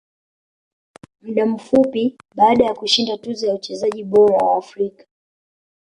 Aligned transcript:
Muda 1.21 1.45
mfupi 1.45 2.17
baada 2.37 2.65
ya 2.65 2.73
kushinda 2.73 3.17
tuzo 3.17 3.47
ya 3.47 3.55
mchezaji 3.55 4.03
bora 4.03 4.37
wa 4.37 4.57
Afrika 4.57 5.05